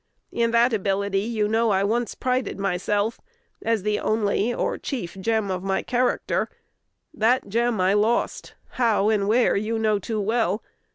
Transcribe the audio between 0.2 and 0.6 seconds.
In